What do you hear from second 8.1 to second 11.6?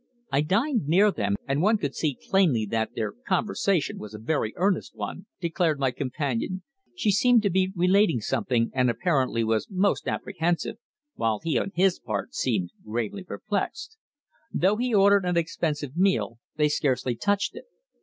something, and apparently was most apprehensive, while he,